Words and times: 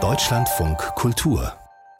Deutschlandfunk 0.00 0.78
Kultur 0.94 1.52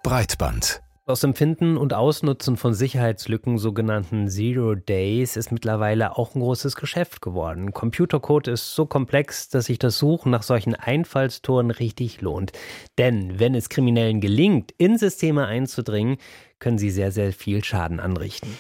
Breitband 0.05 0.81
aus 1.07 1.21
dem 1.21 1.35
Finden 1.35 1.77
und 1.77 1.93
Ausnutzen 1.93 2.57
von 2.57 2.73
Sicherheitslücken, 2.73 3.59
sogenannten 3.59 4.29
Zero 4.29 4.75
Days, 4.77 5.37
ist 5.37 5.51
mittlerweile 5.51 6.17
auch 6.17 6.35
ein 6.35 6.41
großes 6.41 6.77
Geschäft 6.77 7.23
geworden. 7.23 7.73
Computercode 7.73 8.49
ist 8.49 8.75
so 8.75 8.87
komplex, 8.87 9.49
dass 9.49 9.65
sich 9.65 9.79
das 9.79 9.99
Suchen 9.99 10.31
nach 10.31 10.43
solchen 10.43 10.75
Einfallstoren 10.75 11.71
richtig 11.71 12.21
lohnt. 12.21 12.53
Denn 12.99 13.41
wenn 13.41 13.55
es 13.55 13.71
Kriminellen 13.71 14.21
gelingt, 14.21 14.73
in 14.77 14.99
Systeme 14.99 15.47
einzudringen, 15.47 16.19
können 16.59 16.79
sie 16.79 16.91
sehr, 16.91 17.11
sehr 17.11 17.33
viel 17.33 17.65
Schaden 17.65 17.99
anrichten. 17.99 18.55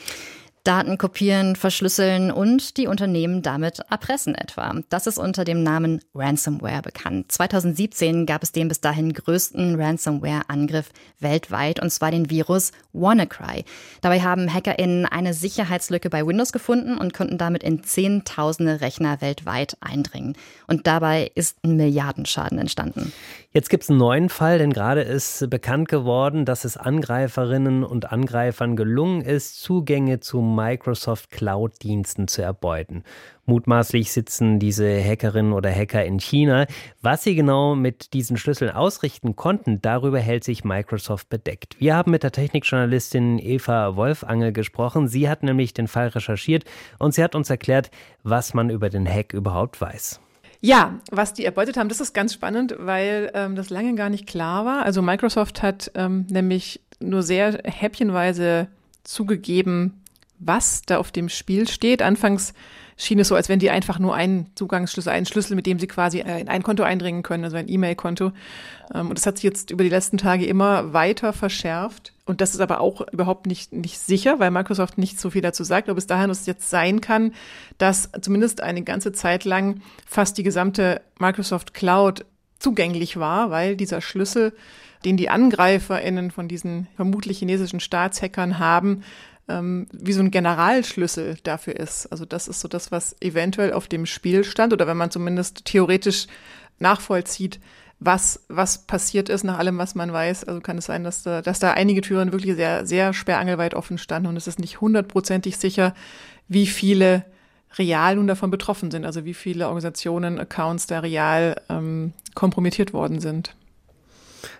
Daten 0.64 0.98
kopieren, 0.98 1.56
verschlüsseln 1.56 2.30
und 2.30 2.76
die 2.76 2.86
Unternehmen 2.86 3.42
damit 3.42 3.80
erpressen 3.90 4.34
etwa. 4.34 4.74
Das 4.88 5.06
ist 5.06 5.18
unter 5.18 5.44
dem 5.44 5.62
Namen 5.62 6.00
Ransomware 6.14 6.82
bekannt. 6.82 7.32
2017 7.32 8.26
gab 8.26 8.42
es 8.42 8.52
den 8.52 8.68
bis 8.68 8.80
dahin 8.80 9.12
größten 9.12 9.80
Ransomware-Angriff 9.80 10.90
weltweit, 11.20 11.80
und 11.80 11.90
zwar 11.90 12.10
den 12.10 12.30
Virus 12.30 12.72
WannaCry. 12.92 13.64
Dabei 14.00 14.20
haben 14.20 14.52
HackerInnen 14.52 15.06
eine 15.06 15.34
Sicherheitslücke 15.34 16.10
bei 16.10 16.26
Windows 16.26 16.52
gefunden 16.52 16.98
und 16.98 17.14
konnten 17.14 17.38
damit 17.38 17.62
in 17.62 17.82
Zehntausende 17.82 18.80
Rechner 18.80 19.20
weltweit 19.20 19.76
eindringen. 19.80 20.36
Und 20.66 20.86
dabei 20.86 21.30
ist 21.34 21.56
ein 21.64 21.76
Milliardenschaden 21.76 22.58
entstanden. 22.58 23.12
Jetzt 23.52 23.70
gibt 23.70 23.84
es 23.84 23.90
einen 23.90 23.98
neuen 23.98 24.28
Fall, 24.28 24.58
denn 24.58 24.72
gerade 24.72 25.00
ist 25.00 25.48
bekannt 25.48 25.88
geworden, 25.88 26.44
dass 26.44 26.64
es 26.64 26.76
Angreiferinnen 26.76 27.82
und 27.82 28.12
Angreifern 28.12 28.76
gelungen 28.76 29.22
ist, 29.22 29.60
Zugänge 29.60 30.20
zu 30.20 30.40
Microsoft 30.58 31.30
Cloud-Diensten 31.30 32.26
zu 32.26 32.42
erbeuten. 32.42 33.04
Mutmaßlich 33.46 34.10
sitzen 34.10 34.58
diese 34.58 35.00
Hackerinnen 35.00 35.52
oder 35.52 35.72
Hacker 35.72 36.04
in 36.04 36.18
China. 36.18 36.66
Was 37.00 37.22
sie 37.22 37.36
genau 37.36 37.76
mit 37.76 38.12
diesen 38.12 38.36
Schlüsseln 38.36 38.72
ausrichten 38.72 39.36
konnten, 39.36 39.80
darüber 39.80 40.18
hält 40.18 40.42
sich 40.42 40.64
Microsoft 40.64 41.28
bedeckt. 41.28 41.76
Wir 41.78 41.94
haben 41.94 42.10
mit 42.10 42.24
der 42.24 42.32
Technikjournalistin 42.32 43.38
Eva 43.38 43.94
Wolfangel 43.94 44.52
gesprochen. 44.52 45.06
Sie 45.06 45.28
hat 45.28 45.44
nämlich 45.44 45.74
den 45.74 45.86
Fall 45.86 46.08
recherchiert 46.08 46.64
und 46.98 47.14
sie 47.14 47.22
hat 47.22 47.36
uns 47.36 47.50
erklärt, 47.50 47.92
was 48.24 48.52
man 48.52 48.68
über 48.68 48.90
den 48.90 49.08
Hack 49.08 49.32
überhaupt 49.32 49.80
weiß. 49.80 50.20
Ja, 50.60 50.98
was 51.12 51.34
die 51.34 51.44
erbeutet 51.44 51.76
haben, 51.76 51.88
das 51.88 52.00
ist 52.00 52.14
ganz 52.14 52.34
spannend, 52.34 52.74
weil 52.80 53.30
ähm, 53.34 53.54
das 53.54 53.70
lange 53.70 53.94
gar 53.94 54.10
nicht 54.10 54.26
klar 54.26 54.64
war. 54.64 54.84
Also 54.84 55.02
Microsoft 55.02 55.62
hat 55.62 55.92
ähm, 55.94 56.26
nämlich 56.28 56.80
nur 56.98 57.22
sehr 57.22 57.60
häppchenweise 57.62 58.66
zugegeben, 59.04 60.02
was 60.38 60.82
da 60.82 60.98
auf 60.98 61.12
dem 61.12 61.28
Spiel 61.28 61.68
steht. 61.68 62.02
Anfangs 62.02 62.54
schien 62.98 63.20
es 63.20 63.28
so, 63.28 63.36
als 63.36 63.48
wenn 63.48 63.60
die 63.60 63.70
einfach 63.70 63.98
nur 63.98 64.14
einen 64.14 64.50
Zugangsschlüssel, 64.56 65.12
einen 65.12 65.24
Schlüssel, 65.24 65.54
mit 65.54 65.66
dem 65.66 65.78
sie 65.78 65.86
quasi 65.86 66.18
äh, 66.18 66.40
in 66.40 66.48
ein 66.48 66.64
Konto 66.64 66.82
eindringen 66.82 67.22
können, 67.22 67.44
also 67.44 67.56
ein 67.56 67.68
E-Mail-Konto. 67.68 68.32
Ähm, 68.92 69.08
und 69.08 69.16
das 69.16 69.24
hat 69.24 69.36
sich 69.36 69.44
jetzt 69.44 69.70
über 69.70 69.84
die 69.84 69.90
letzten 69.90 70.18
Tage 70.18 70.44
immer 70.46 70.92
weiter 70.92 71.32
verschärft. 71.32 72.12
Und 72.26 72.40
das 72.40 72.54
ist 72.54 72.60
aber 72.60 72.80
auch 72.80 73.00
überhaupt 73.12 73.46
nicht, 73.46 73.72
nicht 73.72 73.98
sicher, 74.00 74.40
weil 74.40 74.50
Microsoft 74.50 74.98
nicht 74.98 75.20
so 75.20 75.30
viel 75.30 75.42
dazu 75.42 75.62
sagt, 75.62 75.88
ob 75.88 75.96
es 75.96 76.08
daher 76.08 76.28
es 76.28 76.46
jetzt 76.46 76.68
sein 76.68 77.00
kann, 77.00 77.32
dass 77.78 78.10
zumindest 78.20 78.60
eine 78.60 78.82
ganze 78.82 79.12
Zeit 79.12 79.44
lang 79.44 79.80
fast 80.04 80.36
die 80.36 80.42
gesamte 80.42 81.00
Microsoft 81.18 81.74
Cloud 81.74 82.26
zugänglich 82.58 83.18
war, 83.18 83.50
weil 83.50 83.76
dieser 83.76 84.00
Schlüssel, 84.00 84.52
den 85.04 85.16
die 85.16 85.30
AngreiferInnen 85.30 86.32
von 86.32 86.48
diesen 86.48 86.88
vermutlich 86.96 87.38
chinesischen 87.38 87.78
Staatshackern 87.78 88.58
haben, 88.58 89.04
ähm, 89.48 89.86
wie 89.92 90.12
so 90.12 90.20
ein 90.20 90.30
Generalschlüssel 90.30 91.38
dafür 91.42 91.76
ist. 91.76 92.06
Also 92.06 92.24
das 92.24 92.48
ist 92.48 92.60
so 92.60 92.68
das, 92.68 92.92
was 92.92 93.16
eventuell 93.20 93.72
auf 93.72 93.88
dem 93.88 94.06
Spiel 94.06 94.44
stand 94.44 94.72
oder 94.72 94.86
wenn 94.86 94.96
man 94.96 95.10
zumindest 95.10 95.64
theoretisch 95.64 96.26
nachvollzieht, 96.78 97.60
was, 98.00 98.44
was 98.48 98.86
passiert 98.86 99.28
ist 99.28 99.42
nach 99.44 99.58
allem, 99.58 99.78
was 99.78 99.94
man 99.94 100.12
weiß. 100.12 100.44
Also 100.44 100.60
kann 100.60 100.78
es 100.78 100.86
sein, 100.86 101.04
dass 101.04 101.22
da, 101.22 101.42
dass 101.42 101.58
da 101.58 101.72
einige 101.72 102.00
Türen 102.00 102.32
wirklich 102.32 102.54
sehr, 102.54 102.86
sehr 102.86 103.12
sperrangelweit 103.12 103.74
offen 103.74 103.98
standen 103.98 104.28
und 104.28 104.36
es 104.36 104.46
ist 104.46 104.60
nicht 104.60 104.80
hundertprozentig 104.80 105.56
sicher, 105.56 105.94
wie 106.46 106.66
viele 106.66 107.24
real 107.76 108.16
nun 108.16 108.26
davon 108.26 108.50
betroffen 108.50 108.90
sind, 108.90 109.04
also 109.04 109.24
wie 109.24 109.34
viele 109.34 109.66
Organisationen, 109.66 110.38
Accounts 110.38 110.86
da 110.86 111.00
real 111.00 111.60
ähm, 111.68 112.12
kompromittiert 112.34 112.92
worden 112.92 113.20
sind. 113.20 113.54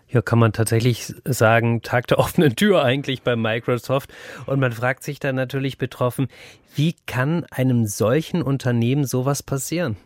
Ja, 0.09 0.22
kann 0.22 0.39
man 0.39 0.53
tatsächlich 0.53 1.15
sagen, 1.25 1.83
Tag 1.83 2.06
der 2.06 2.19
offenen 2.19 2.56
Tür 2.56 2.83
eigentlich 2.83 3.22
bei 3.22 3.37
Microsoft. 3.37 4.12
Und 4.47 4.61
man 4.61 4.72
fragt 4.72 5.03
sich 5.03 5.21
dann 5.21 5.37
natürlich 5.37 5.78
betroffen, 5.78 6.28
wie 6.75 6.94
kann 7.06 7.44
einem 7.50 7.87
solchen 7.87 8.43
Unternehmen 8.43 9.05
sowas 9.05 9.43
passieren? 9.43 9.97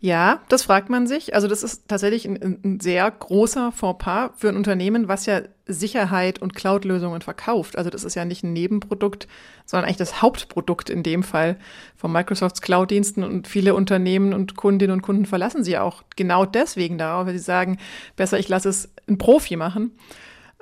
Ja, 0.00 0.40
das 0.48 0.64
fragt 0.64 0.90
man 0.90 1.06
sich. 1.06 1.34
Also 1.34 1.46
das 1.46 1.62
ist 1.62 1.88
tatsächlich 1.88 2.26
ein, 2.26 2.60
ein 2.64 2.80
sehr 2.80 3.08
großer 3.10 3.70
Fauxpas 3.70 4.30
für 4.36 4.48
ein 4.48 4.56
Unternehmen, 4.56 5.06
was 5.06 5.26
ja 5.26 5.42
Sicherheit 5.66 6.40
und 6.40 6.54
Cloud-Lösungen 6.54 7.22
verkauft. 7.22 7.78
Also 7.78 7.88
das 7.88 8.02
ist 8.02 8.16
ja 8.16 8.24
nicht 8.24 8.42
ein 8.42 8.52
Nebenprodukt, 8.52 9.28
sondern 9.64 9.86
eigentlich 9.86 9.98
das 9.98 10.20
Hauptprodukt 10.20 10.90
in 10.90 11.04
dem 11.04 11.22
Fall 11.22 11.56
von 11.96 12.10
Microsofts 12.10 12.62
Cloud-Diensten. 12.62 13.22
Und 13.22 13.46
viele 13.46 13.74
Unternehmen 13.74 14.34
und 14.34 14.56
Kundinnen 14.56 14.92
und 14.92 15.02
Kunden 15.02 15.24
verlassen 15.24 15.62
sie 15.62 15.78
auch 15.78 16.02
genau 16.16 16.46
deswegen 16.46 16.98
darauf, 16.98 17.26
weil 17.26 17.34
sie 17.34 17.44
sagen, 17.44 17.78
besser 18.16 18.38
ich 18.38 18.48
lasse 18.48 18.70
es 18.70 18.90
ein 19.08 19.18
Profi 19.18 19.56
machen. 19.56 19.92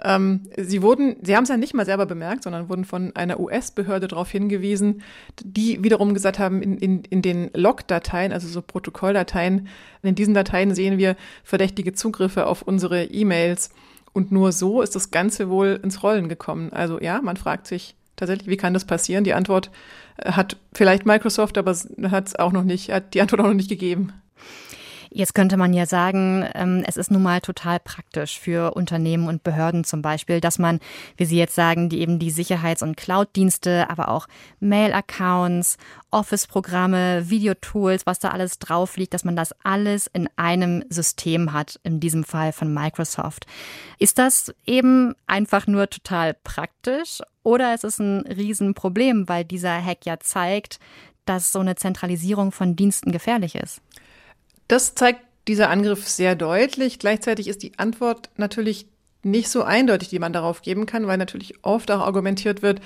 Ähm, 0.02 0.48
sie 0.56 0.82
wurden, 0.82 1.16
sie 1.22 1.36
haben 1.36 1.44
es 1.44 1.48
ja 1.48 1.56
nicht 1.56 1.74
mal 1.74 1.86
selber 1.86 2.06
bemerkt, 2.06 2.44
sondern 2.44 2.68
wurden 2.68 2.84
von 2.84 3.14
einer 3.16 3.40
US-Behörde 3.40 4.08
darauf 4.08 4.30
hingewiesen, 4.30 5.02
die 5.42 5.82
wiederum 5.84 6.14
gesagt 6.14 6.38
haben, 6.38 6.62
in, 6.62 6.78
in, 6.78 7.04
in 7.04 7.22
den 7.22 7.50
Log-Dateien, 7.54 8.32
also 8.32 8.48
so 8.48 8.62
Protokolldateien, 8.62 9.68
in 10.02 10.14
diesen 10.14 10.34
Dateien 10.34 10.74
sehen 10.74 10.98
wir 10.98 11.16
verdächtige 11.44 11.92
Zugriffe 11.92 12.46
auf 12.46 12.62
unsere 12.62 13.04
E-Mails. 13.04 13.70
Und 14.12 14.32
nur 14.32 14.52
so 14.52 14.82
ist 14.82 14.96
das 14.96 15.10
Ganze 15.10 15.48
wohl 15.50 15.78
ins 15.82 16.02
Rollen 16.02 16.28
gekommen. 16.28 16.72
Also 16.72 17.00
ja, 17.00 17.20
man 17.22 17.36
fragt 17.36 17.66
sich 17.66 17.94
tatsächlich, 18.16 18.48
wie 18.48 18.56
kann 18.56 18.74
das 18.74 18.84
passieren? 18.84 19.24
Die 19.24 19.34
Antwort 19.34 19.70
äh, 20.18 20.32
hat 20.32 20.56
vielleicht 20.72 21.06
Microsoft, 21.06 21.58
aber 21.58 21.76
hat 22.10 22.38
auch 22.38 22.52
noch 22.52 22.64
nicht, 22.64 22.90
hat 22.90 23.14
die 23.14 23.20
Antwort 23.20 23.40
auch 23.40 23.46
noch 23.46 23.54
nicht 23.54 23.70
gegeben. 23.70 24.12
Jetzt 25.12 25.34
könnte 25.34 25.56
man 25.56 25.72
ja 25.72 25.86
sagen, 25.86 26.48
ähm, 26.54 26.84
es 26.86 26.96
ist 26.96 27.10
nun 27.10 27.24
mal 27.24 27.40
total 27.40 27.80
praktisch 27.80 28.38
für 28.38 28.74
Unternehmen 28.74 29.26
und 29.26 29.42
Behörden 29.42 29.82
zum 29.82 30.02
Beispiel, 30.02 30.40
dass 30.40 30.60
man, 30.60 30.78
wie 31.16 31.24
Sie 31.24 31.36
jetzt 31.36 31.56
sagen, 31.56 31.88
die 31.88 32.00
eben 32.00 32.20
die 32.20 32.30
Sicherheits- 32.30 32.84
und 32.84 32.96
Cloud-Dienste, 32.96 33.90
aber 33.90 34.08
auch 34.08 34.28
Mail-Accounts, 34.60 35.78
Office-Programme, 36.12 37.28
Videotools, 37.28 38.06
was 38.06 38.20
da 38.20 38.30
alles 38.30 38.60
drauf 38.60 38.96
liegt, 38.96 39.12
dass 39.12 39.24
man 39.24 39.34
das 39.34 39.52
alles 39.64 40.06
in 40.06 40.28
einem 40.36 40.84
System 40.90 41.52
hat, 41.52 41.80
in 41.82 41.98
diesem 41.98 42.22
Fall 42.22 42.52
von 42.52 42.72
Microsoft. 42.72 43.46
Ist 43.98 44.18
das 44.18 44.54
eben 44.64 45.16
einfach 45.26 45.66
nur 45.66 45.90
total 45.90 46.34
praktisch 46.34 47.20
oder 47.42 47.74
ist 47.74 47.84
es 47.84 47.98
ein 47.98 48.20
Riesenproblem, 48.20 49.28
weil 49.28 49.44
dieser 49.44 49.84
Hack 49.84 50.06
ja 50.06 50.20
zeigt, 50.20 50.78
dass 51.24 51.52
so 51.52 51.58
eine 51.58 51.74
Zentralisierung 51.74 52.52
von 52.52 52.76
Diensten 52.76 53.12
gefährlich 53.12 53.56
ist? 53.56 53.80
Das 54.70 54.94
zeigt 54.94 55.22
dieser 55.48 55.68
Angriff 55.68 56.06
sehr 56.06 56.36
deutlich. 56.36 57.00
Gleichzeitig 57.00 57.48
ist 57.48 57.64
die 57.64 57.76
Antwort 57.76 58.30
natürlich 58.36 58.86
nicht 59.24 59.48
so 59.48 59.64
eindeutig, 59.64 60.10
die 60.10 60.20
man 60.20 60.32
darauf 60.32 60.62
geben 60.62 60.86
kann, 60.86 61.08
weil 61.08 61.18
natürlich 61.18 61.64
oft 61.64 61.90
auch 61.90 61.98
argumentiert 61.98 62.62
wird, 62.62 62.80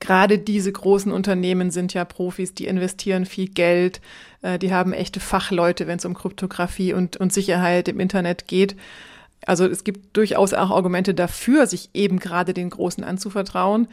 gerade 0.00 0.38
diese 0.38 0.72
großen 0.72 1.12
Unternehmen 1.12 1.70
sind 1.70 1.92
ja 1.92 2.06
Profis, 2.06 2.54
die 2.54 2.66
investieren 2.66 3.26
viel 3.26 3.48
Geld, 3.48 4.00
äh, 4.40 4.58
die 4.58 4.72
haben 4.72 4.94
echte 4.94 5.20
Fachleute, 5.20 5.86
wenn 5.86 5.98
es 5.98 6.06
um 6.06 6.14
Kryptographie 6.14 6.94
und, 6.94 7.18
und 7.18 7.34
Sicherheit 7.34 7.88
im 7.88 8.00
Internet 8.00 8.48
geht. 8.48 8.74
Also 9.44 9.66
es 9.66 9.84
gibt 9.84 10.16
durchaus 10.16 10.54
auch 10.54 10.70
Argumente 10.70 11.12
dafür, 11.12 11.66
sich 11.66 11.90
eben 11.92 12.18
gerade 12.18 12.54
den 12.54 12.70
Großen 12.70 13.04
anzuvertrauen. 13.04 13.88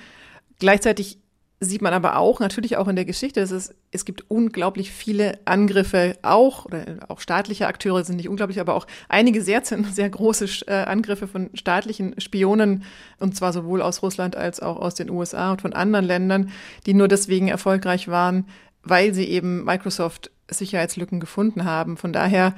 Gleichzeitig 0.59 1.17
sieht 1.63 1.81
man 1.81 1.93
aber 1.93 2.17
auch, 2.17 2.39
natürlich 2.39 2.77
auch 2.77 2.87
in 2.87 2.95
der 2.95 3.05
Geschichte, 3.05 3.39
dass 3.39 3.51
es, 3.51 3.73
es 3.91 4.05
gibt 4.05 4.29
unglaublich 4.29 4.91
viele 4.91 5.39
Angriffe 5.45 6.17
auch, 6.21 6.65
oder 6.65 6.97
auch 7.07 7.19
staatliche 7.19 7.67
Akteure 7.67 8.03
sind 8.03 8.17
nicht 8.17 8.29
unglaublich, 8.29 8.59
aber 8.59 8.75
auch 8.75 8.87
einige 9.09 9.41
sehr, 9.41 9.61
sehr 9.91 10.09
große 10.09 10.67
äh, 10.67 10.83
Angriffe 10.83 11.27
von 11.27 11.49
staatlichen 11.53 12.19
Spionen, 12.19 12.83
und 13.19 13.35
zwar 13.35 13.53
sowohl 13.53 13.81
aus 13.81 14.01
Russland 14.01 14.35
als 14.35 14.59
auch 14.59 14.77
aus 14.77 14.95
den 14.95 15.09
USA 15.09 15.51
und 15.51 15.61
von 15.61 15.73
anderen 15.73 16.05
Ländern, 16.05 16.51
die 16.85 16.93
nur 16.93 17.07
deswegen 17.07 17.47
erfolgreich 17.47 18.07
waren, 18.07 18.47
weil 18.83 19.13
sie 19.13 19.25
eben 19.25 19.63
Microsoft 19.63 20.31
Sicherheitslücken 20.49 21.19
gefunden 21.19 21.65
haben. 21.65 21.97
Von 21.97 22.13
daher, 22.13 22.55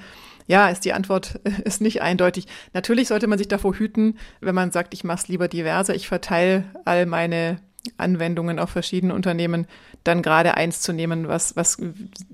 ja, 0.48 0.70
ist 0.70 0.86
die 0.86 0.94
Antwort 0.94 1.40
ist 1.64 1.82
nicht 1.82 2.02
eindeutig. 2.02 2.48
Natürlich 2.74 3.08
sollte 3.08 3.28
man 3.28 3.38
sich 3.38 3.48
davor 3.48 3.76
hüten, 3.76 4.18
wenn 4.42 4.56
man 4.56 4.72
sagt, 4.72 4.94
ich 4.94 5.04
mache 5.04 5.20
es 5.20 5.28
lieber 5.28 5.48
diverser, 5.48 5.96
ich 5.96 6.08
verteile 6.08 6.66
all 6.86 7.06
meine 7.06 7.60
Anwendungen 7.98 8.60
auf 8.60 8.70
verschiedene 8.70 9.14
Unternehmen, 9.14 9.68
dann 10.04 10.22
gerade 10.22 10.56
eins 10.56 10.82
zu 10.82 10.94
nehmen, 10.94 11.28
was, 11.28 11.56
was 11.56 11.78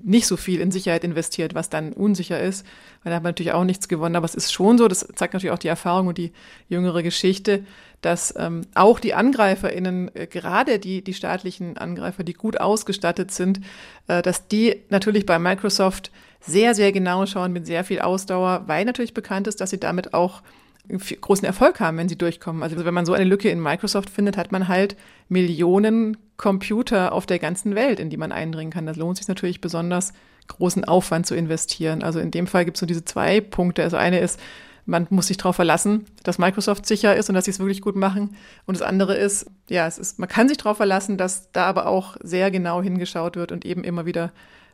nicht 0.02 0.26
so 0.26 0.36
viel 0.36 0.60
in 0.60 0.70
Sicherheit 0.70 1.04
investiert, 1.04 1.54
was 1.54 1.70
dann 1.70 1.92
unsicher 1.92 2.40
ist, 2.40 2.66
weil 3.02 3.10
da 3.10 3.16
hat 3.16 3.22
man 3.22 3.30
natürlich 3.30 3.52
auch 3.52 3.64
nichts 3.64 3.88
gewonnen. 3.88 4.16
Aber 4.16 4.24
es 4.24 4.34
ist 4.34 4.52
schon 4.52 4.78
so, 4.78 4.88
das 4.88 5.06
zeigt 5.14 5.34
natürlich 5.34 5.52
auch 5.52 5.58
die 5.58 5.68
Erfahrung 5.68 6.08
und 6.08 6.18
die 6.18 6.32
jüngere 6.68 7.02
Geschichte, 7.02 7.64
dass 8.02 8.34
ähm, 8.36 8.62
auch 8.74 8.98
die 8.98 9.14
AngreiferInnen, 9.14 10.14
äh, 10.14 10.26
gerade 10.26 10.78
die, 10.78 11.02
die 11.02 11.14
staatlichen 11.14 11.78
Angreifer, 11.78 12.24
die 12.24 12.34
gut 12.34 12.60
ausgestattet 12.60 13.30
sind, 13.30 13.60
äh, 14.08 14.22
dass 14.22 14.48
die 14.48 14.82
natürlich 14.90 15.24
bei 15.24 15.38
Microsoft 15.38 16.10
sehr, 16.40 16.74
sehr 16.74 16.92
genau 16.92 17.24
schauen 17.26 17.52
mit 17.52 17.66
sehr 17.66 17.84
viel 17.84 18.00
Ausdauer, 18.00 18.64
weil 18.66 18.84
natürlich 18.84 19.14
bekannt 19.14 19.46
ist, 19.46 19.60
dass 19.60 19.70
sie 19.70 19.78
damit 19.78 20.12
auch 20.12 20.42
großen 20.88 21.46
Erfolg 21.46 21.80
haben, 21.80 21.96
wenn 21.96 22.08
sie 22.08 22.18
durchkommen. 22.18 22.62
Also 22.62 22.84
wenn 22.84 22.94
man 22.94 23.06
so 23.06 23.12
eine 23.12 23.24
Lücke 23.24 23.48
in 23.48 23.62
Microsoft 23.62 24.10
findet, 24.10 24.36
hat 24.36 24.52
man 24.52 24.68
halt 24.68 24.96
Millionen 25.28 26.16
Computer 26.36 27.12
auf 27.12 27.24
der 27.24 27.38
ganzen 27.38 27.74
Welt, 27.74 28.00
in 28.00 28.10
die 28.10 28.16
man 28.16 28.32
eindringen 28.32 28.72
kann. 28.72 28.86
Das 28.86 28.96
lohnt 28.96 29.16
sich 29.16 29.28
natürlich 29.28 29.60
besonders, 29.60 30.12
großen 30.48 30.84
Aufwand 30.84 31.26
zu 31.26 31.34
investieren. 31.34 32.02
Also 32.02 32.18
in 32.18 32.30
dem 32.30 32.46
Fall 32.46 32.64
gibt 32.64 32.76
es 32.76 32.80
so 32.80 32.86
diese 32.86 33.04
zwei 33.04 33.40
Punkte. 33.40 33.82
Also 33.82 33.96
eine 33.96 34.18
ist, 34.18 34.40
man 34.84 35.06
muss 35.10 35.28
sich 35.28 35.36
darauf 35.36 35.56
verlassen, 35.56 36.06
dass 36.24 36.38
Microsoft 36.38 36.86
sicher 36.86 37.14
ist 37.14 37.28
und 37.28 37.34
dass 37.34 37.44
sie 37.44 37.52
es 37.52 37.60
wirklich 37.60 37.80
gut 37.80 37.96
machen. 37.96 38.36
Und 38.66 38.76
das 38.76 38.82
andere 38.82 39.14
ist, 39.14 39.46
ja, 39.68 39.86
es 39.86 39.98
ist, 39.98 40.18
man 40.18 40.28
kann 40.28 40.48
sich 40.48 40.58
darauf 40.58 40.78
verlassen, 40.78 41.16
dass 41.16 41.52
da 41.52 41.66
aber 41.66 41.86
auch 41.86 42.16
sehr 42.22 42.50
genau 42.50 42.82
hingeschaut 42.82 43.36
wird 43.36 43.52
und 43.52 43.64
eben 43.64 43.84
immer 43.84 44.06
wieder 44.06 44.32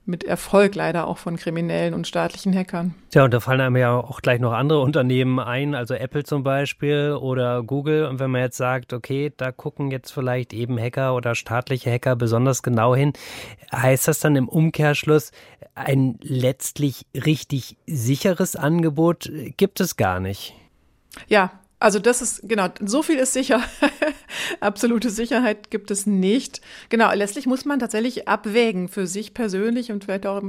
mit 0.08 0.24
Erfolg 0.24 0.74
leider 0.74 1.06
auch 1.06 1.18
von 1.18 1.36
kriminellen 1.36 1.92
und 1.94 2.06
staatlichen 2.06 2.54
Hackern. 2.54 2.94
Ja, 3.12 3.24
und 3.24 3.34
da 3.34 3.40
fallen 3.40 3.60
einem 3.60 3.76
ja 3.76 3.94
auch 3.94 4.22
gleich 4.22 4.40
noch 4.40 4.52
andere 4.52 4.80
Unternehmen 4.88 5.38
ein, 5.38 5.74
also 5.74 5.94
Apple 5.94 6.24
zum 6.24 6.42
Beispiel 6.42 7.12
oder 7.20 7.62
Google. 7.62 8.06
Und 8.06 8.18
wenn 8.18 8.30
man 8.30 8.40
jetzt 8.40 8.56
sagt, 8.56 8.92
okay, 8.92 9.32
da 9.36 9.52
gucken 9.52 9.90
jetzt 9.90 10.10
vielleicht 10.10 10.52
eben 10.52 10.78
Hacker 10.80 11.14
oder 11.14 11.34
staatliche 11.34 11.92
Hacker 11.92 12.16
besonders 12.16 12.62
genau 12.62 12.96
hin, 12.96 13.12
heißt 13.70 14.08
das 14.08 14.20
dann 14.20 14.34
im 14.34 14.48
Umkehrschluss, 14.48 15.30
ein 15.74 16.18
letztlich 16.22 17.06
richtig 17.14 17.76
sicheres 17.86 18.56
Angebot 18.56 19.30
gibt 19.56 19.80
es 19.80 19.96
gar 19.96 20.20
nicht? 20.20 20.54
Ja, 21.28 21.52
also 21.80 21.98
das 21.98 22.22
ist, 22.22 22.48
genau, 22.48 22.68
so 22.80 23.02
viel 23.02 23.18
ist 23.18 23.34
sicher. 23.34 23.62
Absolute 24.60 25.10
Sicherheit 25.10 25.70
gibt 25.70 25.90
es 25.90 26.06
nicht. 26.06 26.60
Genau, 26.88 27.12
letztlich 27.12 27.46
muss 27.46 27.64
man 27.64 27.78
tatsächlich 27.78 28.28
abwägen 28.28 28.88
für 28.88 29.06
sich 29.06 29.34
persönlich 29.34 29.92
und 29.92 30.04
vielleicht 30.04 30.26
auch 30.26 30.42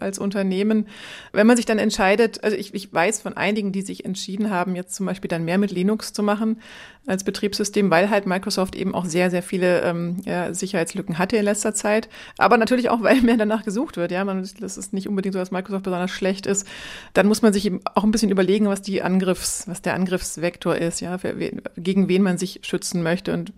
als 0.00 0.18
Unternehmen. 0.18 0.86
Wenn 1.32 1.46
man 1.46 1.56
sich 1.56 1.66
dann 1.66 1.78
entscheidet, 1.78 2.42
also 2.44 2.56
ich, 2.56 2.74
ich 2.74 2.92
weiß 2.92 3.22
von 3.22 3.36
einigen, 3.36 3.72
die 3.72 3.82
sich 3.82 4.04
entschieden 4.04 4.50
haben, 4.50 4.76
jetzt 4.76 4.94
zum 4.94 5.06
Beispiel 5.06 5.28
dann 5.28 5.44
mehr 5.44 5.58
mit 5.58 5.70
Linux 5.70 6.12
zu 6.12 6.22
machen 6.22 6.58
als 7.06 7.24
Betriebssystem, 7.24 7.90
weil 7.90 8.10
halt 8.10 8.26
Microsoft 8.26 8.74
eben 8.76 8.94
auch 8.94 9.04
sehr, 9.04 9.30
sehr 9.30 9.42
viele 9.42 9.80
ähm, 9.82 10.18
ja, 10.24 10.52
Sicherheitslücken 10.52 11.18
hatte 11.18 11.36
in 11.36 11.44
letzter 11.44 11.74
Zeit. 11.74 12.08
Aber 12.36 12.56
natürlich 12.58 12.90
auch, 12.90 13.02
weil 13.02 13.20
mehr 13.22 13.36
danach 13.36 13.64
gesucht 13.64 13.96
wird. 13.96 14.12
Ja, 14.12 14.24
man, 14.24 14.48
das 14.60 14.76
ist 14.76 14.92
nicht 14.92 15.08
unbedingt 15.08 15.32
so, 15.32 15.38
dass 15.38 15.50
Microsoft 15.50 15.84
besonders 15.84 16.10
schlecht 16.10 16.46
ist. 16.46 16.66
Dann 17.14 17.26
muss 17.26 17.42
man 17.42 17.52
sich 17.52 17.66
eben 17.66 17.80
auch 17.94 18.04
ein 18.04 18.10
bisschen 18.10 18.30
überlegen, 18.30 18.66
was 18.66 18.82
die 18.82 19.02
Angriffs, 19.02 19.66
was 19.66 19.82
der 19.82 19.94
Angriffsvektor 19.94 20.76
ist, 20.76 21.00
ja, 21.00 21.22
wen, 21.22 21.62
gegen 21.76 22.08
wen 22.08 22.22
man 22.22 22.38
sich 22.38 22.60
schützen 22.62 23.02
möchte. 23.02 23.32
Und 23.40 23.52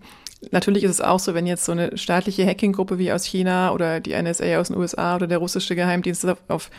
natürlich 0.51 0.83
ist 0.83 0.91
es 0.91 1.01
auch 1.01 1.19
so, 1.19 1.33
wenn 1.33 1.45
jetzt 1.45 1.65
so 1.65 1.71
eine 1.71 1.97
staatliche 1.97 2.45
Hacking-Gruppe 2.45 2.97
wie 2.97 3.11
aus 3.11 3.25
China 3.25 3.71
oder 3.71 3.99
die 3.99 4.19
NSA 4.19 4.59
aus 4.59 4.69
den 4.69 4.77
USA 4.77 5.15
oder 5.15 5.27
der 5.27 5.37
russische 5.37 5.75
Geheimdienst 5.75 6.25
auf, 6.25 6.37
auf 6.47 6.69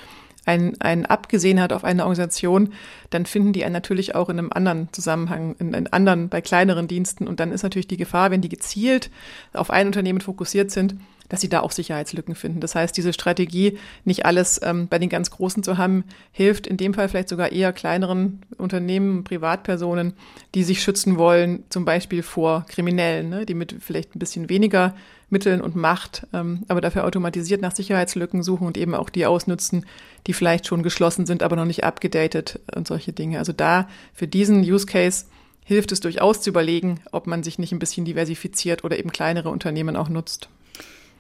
einen, 0.47 0.81
einen 0.81 1.06
abgesehen 1.06 1.61
hat 1.61 1.73
auf 1.73 1.85
eine 1.85 2.03
Organisation, 2.03 2.73
dann 3.11 3.27
finden 3.27 3.53
die 3.53 3.65
einen 3.65 3.73
natürlich 3.73 4.15
auch 4.15 4.29
in 4.29 4.39
einem 4.39 4.51
anderen 4.53 4.89
Zusammenhang, 4.93 5.56
in, 5.59 5.73
in 5.73 5.87
anderen, 5.93 6.29
bei 6.29 6.41
kleineren 6.41 6.89
Diensten. 6.89 7.27
Und 7.27 7.41
dann 7.41 7.53
ist 7.53 7.62
natürlich 7.62 7.89
die 7.89 7.97
Gefahr, 7.97 8.31
wenn 8.31 8.43
die 8.43 8.49
gezielt 8.49 9.11
auf 9.53 9.71
ein 9.71 9.87
Unternehmen 9.87 10.21
fokussiert 10.21 10.71
sind, 10.71 10.97
dass 11.35 11.41
sie 11.41 11.49
da 11.49 11.63
auch 11.63 11.73
Sicherheitslücken 11.73 12.37
finden. 12.37 12.61
Das 12.61 12.77
heißt, 12.77 12.97
diese 12.97 13.13
Strategie, 13.13 13.77
nicht 14.05 14.25
alles 14.25 14.61
ähm, 14.63 14.87
bei 14.87 15.01
den 15.01 15.09
ganz 15.09 15.33
Großen 15.33 15.65
zu 15.65 15.79
haben, 15.79 16.05
hilft 16.31 16.69
in 16.69 16.77
dem 16.77 16.95
Fall 16.95 17.09
vielleicht 17.09 17.29
sogar 17.29 17.51
eher 17.51 17.73
kleineren 17.73 18.43
Unternehmen, 18.57 19.25
Privatpersonen, 19.25 20.13
die 20.55 20.63
sich 20.63 20.81
schützen 20.81 21.19
wollen, 21.19 21.65
zum 21.71 21.85
Beispiel 21.85 22.23
vor 22.23 22.67
Kriminellen, 22.69 23.31
ne, 23.31 23.47
die 23.47 23.55
mit 23.55 23.75
vielleicht 23.81 24.15
ein 24.15 24.21
bisschen 24.21 24.49
weniger 24.49 24.95
Mitteln 25.29 25.61
und 25.61 25.75
Macht, 25.75 26.25
ähm, 26.33 26.63
aber 26.69 26.81
dafür 26.81 27.05
automatisiert 27.05 27.61
nach 27.61 27.75
Sicherheitslücken 27.75 28.45
suchen 28.45 28.69
und 28.69 28.79
eben 28.79 28.95
auch 28.95 29.11
die 29.11 29.27
ausnutzen, 29.27 29.87
die 30.29 30.35
vielleicht 30.35 30.69
schon 30.69 30.85
geschlossen 30.85 31.27
sind, 31.27 31.43
aber 31.43 31.57
noch 31.57 31.65
nicht 31.65 31.83
abgedatet 31.83 32.61
und 32.77 32.87
solche 32.87 33.13
Dinge. 33.13 33.41
Also 33.41 33.53
da 33.53 33.89
für 34.13 34.29
diesen 34.29 34.61
Use 34.61 34.87
Case 34.87 35.25
hilft 35.65 35.91
es 35.91 35.99
durchaus 35.99 36.43
zu 36.43 36.51
überlegen, 36.51 37.01
ob 37.11 37.27
man 37.27 37.43
sich 37.43 37.59
nicht 37.59 37.73
ein 37.73 37.81
bisschen 37.81 38.05
diversifiziert 38.05 38.85
oder 38.85 38.97
eben 38.97 39.11
kleinere 39.11 39.49
Unternehmen 39.49 39.97
auch 39.97 40.09
nutzt. 40.09 40.49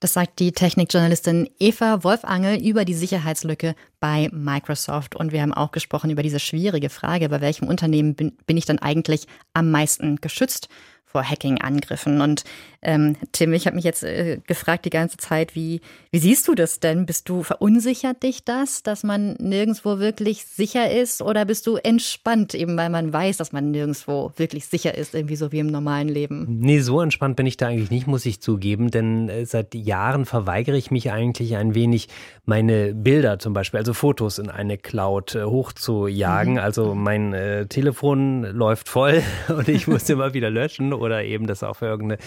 Das 0.00 0.12
sagt 0.12 0.38
die 0.38 0.52
Technikjournalistin 0.52 1.48
Eva 1.58 2.04
Wolfangel 2.04 2.62
über 2.62 2.84
die 2.84 2.94
Sicherheitslücke 2.94 3.74
bei 4.00 4.28
Microsoft. 4.32 5.16
Und 5.16 5.32
wir 5.32 5.42
haben 5.42 5.54
auch 5.54 5.72
gesprochen 5.72 6.10
über 6.10 6.22
diese 6.22 6.40
schwierige 6.40 6.90
Frage, 6.90 7.28
bei 7.28 7.40
welchem 7.40 7.68
Unternehmen 7.68 8.14
bin, 8.14 8.32
bin 8.46 8.56
ich 8.56 8.66
dann 8.66 8.78
eigentlich 8.78 9.26
am 9.54 9.70
meisten 9.70 10.16
geschützt? 10.16 10.68
vor 11.14 11.22
Hacking-Angriffen. 11.22 12.20
Und 12.20 12.42
ähm, 12.84 13.16
Tim, 13.32 13.52
ich 13.52 13.66
habe 13.66 13.76
mich 13.76 13.84
jetzt 13.84 14.04
äh, 14.04 14.38
gefragt 14.46 14.84
die 14.84 14.90
ganze 14.90 15.16
Zeit, 15.16 15.54
wie, 15.54 15.80
wie 16.10 16.18
siehst 16.18 16.46
du 16.48 16.54
das 16.54 16.80
denn? 16.80 17.06
Bist 17.06 17.28
du 17.28 17.42
verunsichert 17.42 18.22
dich 18.22 18.44
das, 18.44 18.82
dass 18.82 19.02
man 19.02 19.34
nirgendwo 19.38 19.98
wirklich 19.98 20.44
sicher 20.44 20.90
ist? 20.90 21.22
Oder 21.22 21.44
bist 21.44 21.66
du 21.66 21.76
entspannt, 21.76 22.54
eben 22.54 22.76
weil 22.76 22.90
man 22.90 23.12
weiß, 23.12 23.38
dass 23.38 23.52
man 23.52 23.70
nirgendwo 23.70 24.32
wirklich 24.36 24.66
sicher 24.66 24.96
ist, 24.96 25.14
irgendwie 25.14 25.36
so 25.36 25.50
wie 25.50 25.58
im 25.58 25.66
normalen 25.66 26.08
Leben? 26.08 26.46
Nee, 26.60 26.80
so 26.80 27.00
entspannt 27.00 27.36
bin 27.36 27.46
ich 27.46 27.56
da 27.56 27.68
eigentlich 27.68 27.90
nicht, 27.90 28.06
muss 28.06 28.26
ich 28.26 28.40
zugeben, 28.40 28.90
denn 28.90 29.28
äh, 29.28 29.46
seit 29.46 29.74
Jahren 29.74 30.26
verweigere 30.26 30.76
ich 30.76 30.90
mich 30.90 31.10
eigentlich 31.10 31.56
ein 31.56 31.74
wenig, 31.74 32.08
meine 32.44 32.94
Bilder 32.94 33.38
zum 33.38 33.54
Beispiel, 33.54 33.78
also 33.78 33.94
Fotos 33.94 34.38
in 34.38 34.50
eine 34.50 34.78
Cloud 34.78 35.34
äh, 35.34 35.44
hochzujagen. 35.44 36.54
Mhm. 36.54 36.58
Also 36.58 36.94
mein 36.94 37.32
äh, 37.32 37.66
Telefon 37.66 38.42
läuft 38.42 38.88
voll 38.88 39.22
und 39.48 39.68
ich 39.68 39.86
muss 39.86 40.08
immer 40.10 40.34
wieder 40.34 40.50
löschen 40.50 40.92
oder 40.92 41.24
eben 41.24 41.46
das 41.46 41.62
auf 41.62 41.82
irgendeine 41.82 42.18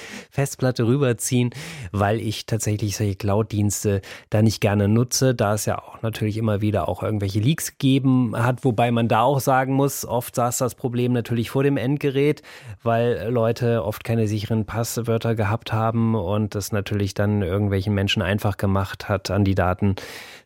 Festplatte 0.48 0.88
rüberziehen, 0.88 1.50
weil 1.92 2.22
ich 2.22 2.46
tatsächlich 2.46 2.96
solche 2.96 3.16
Cloud-Dienste 3.16 4.02
da 4.30 4.42
nicht 4.42 4.62
gerne 4.62 4.88
nutze, 4.88 5.36
da 5.36 5.54
es 5.54 5.66
ja 5.66 5.78
auch 5.78 6.02
natürlich 6.02 6.38
immer 6.38 6.62
wieder 6.62 6.88
auch 6.88 7.04
irgendwelche 7.04 7.40
Leaks 7.40 7.72
gegeben 7.72 8.34
hat, 8.34 8.64
wobei 8.64 8.92
man 8.92 9.10
da 9.10 9.22
auch 9.22 9.42
sagen 9.42 9.74
muss, 9.74 10.06
oft 10.06 10.36
saß 10.36 10.60
das 10.60 10.76
Problem 10.76 11.12
natürlich 11.12 11.50
vor 11.50 11.64
dem 11.64 11.76
Endgerät, 11.76 12.44
weil 12.82 13.28
Leute 13.30 13.84
oft 13.84 14.06
keine 14.06 14.28
sicheren 14.28 14.66
Passwörter 14.66 15.36
gehabt 15.36 15.74
haben 15.74 16.16
und 16.16 16.56
das 16.56 16.72
natürlich 16.72 17.14
dann 17.14 17.42
irgendwelchen 17.42 17.94
Menschen 17.94 18.22
einfach 18.22 18.56
gemacht 18.56 19.10
hat, 19.10 19.30
an 19.30 19.44
die 19.44 19.56
Daten 19.56 19.96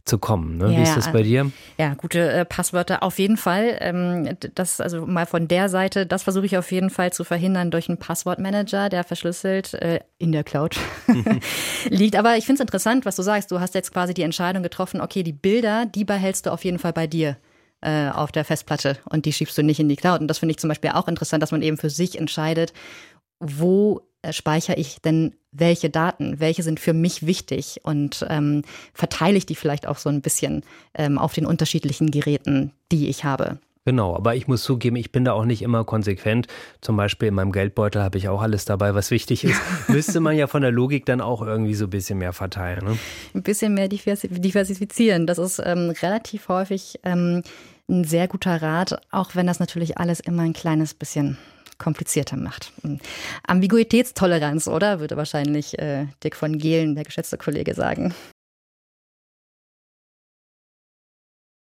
zu 0.05 0.17
kommen. 0.17 0.57
Ne? 0.57 0.71
Ja, 0.71 0.79
Wie 0.79 0.81
ist 0.83 0.97
das 0.97 1.11
bei 1.11 1.21
dir? 1.21 1.51
Ja, 1.77 1.93
gute 1.93 2.31
äh, 2.31 2.45
Passwörter 2.45 3.03
auf 3.03 3.19
jeden 3.19 3.37
Fall. 3.37 3.77
Ähm, 3.79 4.35
das 4.55 4.81
also 4.81 5.05
mal 5.05 5.25
von 5.25 5.47
der 5.47 5.69
Seite, 5.69 6.05
das 6.05 6.23
versuche 6.23 6.45
ich 6.45 6.57
auf 6.57 6.71
jeden 6.71 6.89
Fall 6.89 7.13
zu 7.13 7.23
verhindern 7.23 7.69
durch 7.71 7.87
einen 7.87 7.99
Passwortmanager, 7.99 8.89
der 8.89 9.03
verschlüsselt 9.03 9.73
äh, 9.75 9.90
in 10.17 10.31
der 10.31 10.43
Cloud 10.43 10.77
liegt. 11.89 12.15
Aber 12.15 12.37
ich 12.37 12.45
finde 12.45 12.61
es 12.61 12.65
interessant, 12.65 13.05
was 13.05 13.15
du 13.15 13.21
sagst. 13.21 13.51
Du 13.51 13.59
hast 13.59 13.75
jetzt 13.75 13.91
quasi 13.91 14.13
die 14.13 14.23
Entscheidung 14.23 14.63
getroffen, 14.63 15.01
okay, 15.01 15.23
die 15.23 15.33
Bilder, 15.33 15.85
die 15.85 16.05
behältst 16.05 16.45
du 16.45 16.51
auf 16.51 16.63
jeden 16.63 16.79
Fall 16.79 16.93
bei 16.93 17.07
dir 17.07 17.37
äh, 17.81 18.09
auf 18.09 18.31
der 18.31 18.45
Festplatte 18.45 18.97
und 19.09 19.25
die 19.25 19.33
schiebst 19.33 19.57
du 19.57 19.63
nicht 19.63 19.79
in 19.79 19.89
die 19.89 19.95
Cloud. 19.95 20.21
Und 20.21 20.27
das 20.27 20.39
finde 20.39 20.51
ich 20.51 20.59
zum 20.59 20.67
Beispiel 20.67 20.91
auch 20.91 21.07
interessant, 21.07 21.41
dass 21.41 21.51
man 21.51 21.61
eben 21.61 21.77
für 21.77 21.89
sich 21.89 22.17
entscheidet, 22.17 22.73
wo 23.39 24.01
äh, 24.21 24.33
speichere 24.33 24.77
ich 24.77 25.01
denn 25.01 25.35
welche 25.51 25.89
Daten, 25.89 26.39
welche 26.39 26.63
sind 26.63 26.79
für 26.79 26.93
mich 26.93 27.25
wichtig 27.25 27.81
und 27.83 28.25
ähm, 28.29 28.63
verteile 28.93 29.37
ich 29.37 29.45
die 29.45 29.55
vielleicht 29.55 29.87
auch 29.87 29.97
so 29.97 30.09
ein 30.09 30.21
bisschen 30.21 30.63
ähm, 30.93 31.17
auf 31.17 31.33
den 31.33 31.45
unterschiedlichen 31.45 32.11
Geräten, 32.11 32.71
die 32.91 33.09
ich 33.09 33.23
habe. 33.23 33.59
Genau, 33.83 34.15
aber 34.15 34.35
ich 34.35 34.47
muss 34.47 34.61
zugeben, 34.61 34.95
ich 34.95 35.11
bin 35.11 35.25
da 35.25 35.33
auch 35.33 35.45
nicht 35.45 35.63
immer 35.63 35.83
konsequent. 35.83 36.45
Zum 36.81 36.97
Beispiel 36.97 37.29
in 37.29 37.33
meinem 37.33 37.51
Geldbeutel 37.51 38.03
habe 38.03 38.17
ich 38.19 38.29
auch 38.29 38.41
alles 38.41 38.65
dabei, 38.65 38.93
was 38.93 39.09
wichtig 39.09 39.43
ist. 39.43 39.59
Müsste 39.87 40.19
man 40.19 40.37
ja 40.37 40.45
von 40.45 40.61
der 40.61 40.71
Logik 40.71 41.05
dann 41.07 41.19
auch 41.19 41.41
irgendwie 41.41 41.73
so 41.73 41.85
ein 41.85 41.89
bisschen 41.89 42.19
mehr 42.19 42.33
verteilen. 42.33 42.85
Ne? 42.85 42.97
Ein 43.33 43.41
bisschen 43.41 43.73
mehr 43.73 43.87
diversifizieren. 43.87 45.25
Das 45.25 45.39
ist 45.39 45.59
ähm, 45.65 45.93
relativ 46.01 46.47
häufig 46.47 46.99
ähm, 47.03 47.41
ein 47.89 48.03
sehr 48.03 48.27
guter 48.27 48.61
Rat, 48.61 49.01
auch 49.09 49.35
wenn 49.35 49.47
das 49.47 49.59
natürlich 49.59 49.97
alles 49.97 50.19
immer 50.19 50.43
ein 50.43 50.53
kleines 50.53 50.93
bisschen 50.93 51.39
komplizierter 51.79 52.37
macht. 52.37 52.71
Hm. 52.83 52.99
Ambiguitätstoleranz, 53.47 54.67
oder? 54.67 54.99
Würde 54.99 55.17
wahrscheinlich 55.17 55.79
äh, 55.79 56.05
Dick 56.23 56.35
von 56.35 56.59
Gehlen, 56.59 56.93
der 56.93 57.03
geschätzte 57.03 57.37
Kollege, 57.37 57.73
sagen. 57.73 58.13